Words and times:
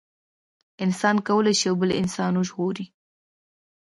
انسان 0.85 1.15
کولي 1.27 1.53
شي 1.61 1.71
بل 1.79 1.89
انسان 2.01 2.33
وژغوري 2.37 2.85